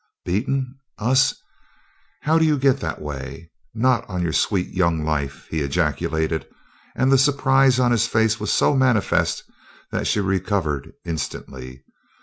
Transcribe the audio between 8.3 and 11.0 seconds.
was so manifest that she recovered